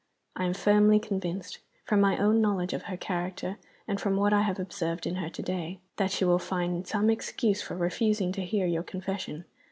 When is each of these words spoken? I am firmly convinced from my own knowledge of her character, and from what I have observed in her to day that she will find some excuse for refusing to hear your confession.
I 0.35 0.45
am 0.45 0.55
firmly 0.55 0.97
convinced 0.99 1.59
from 1.85 2.01
my 2.01 2.17
own 2.17 2.41
knowledge 2.41 2.73
of 2.73 2.85
her 2.89 2.97
character, 2.97 3.59
and 3.87 4.01
from 4.01 4.15
what 4.17 4.33
I 4.33 4.41
have 4.41 4.57
observed 4.57 5.05
in 5.05 5.17
her 5.17 5.29
to 5.29 5.41
day 5.43 5.79
that 5.97 6.09
she 6.09 6.25
will 6.25 6.39
find 6.39 6.87
some 6.87 7.11
excuse 7.11 7.61
for 7.61 7.75
refusing 7.75 8.31
to 8.31 8.41
hear 8.41 8.65
your 8.65 8.81
confession. 8.81 9.45